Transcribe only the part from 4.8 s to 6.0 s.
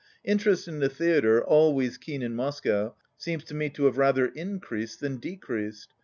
than decreased.